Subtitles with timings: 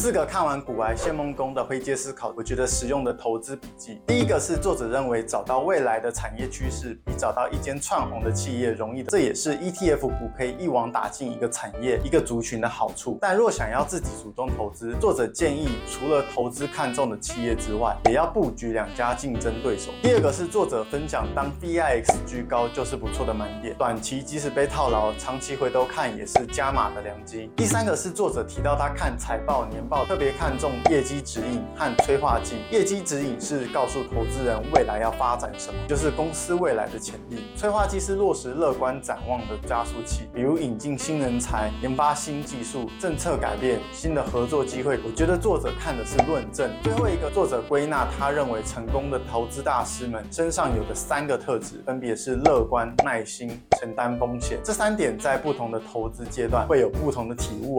[0.00, 4.00] 四个看完股癌谢孟恭的灰阶思考，我觉得实用的投资笔记。
[4.06, 13.18] 第一个是作者认为找到未来的产业趋势比找到一间窜红的企业容易的，这也是 ETF 股可以一网打尽一个产业、一个族群的好处。
[13.20, 19.92] 但若想要自己主动投资，作者建议除了投资看中的企业之外，也要布局两家竞争对手。
[20.02, 27.50] 第二个是作者分享，当 VIX 居高就是不错的买点，短期即使被套牢，长期回头看也是加码的良机。
[27.54, 32.54] 第三个是作者提到他看财报年报，特别看重业绩指引和催化剂。
[32.70, 37.46] 业绩指引是告诉投资人未来要发展什么，就是公司未来的潜力。
[37.56, 45.00] 催化剂是落实乐观展望的加速器，比如引进新人才、研发新技术、政策改变、新的合作机会。
[45.04, 46.70] 我觉得作者看的是论证。
[46.84, 54.60] 最后一个，作者归纳他认为成功的投资大师们身上有的三个特质，分别是乐观、耐心、承担风险。
[54.62, 57.78] 这三点在不同的投资阶段会有不同的体悟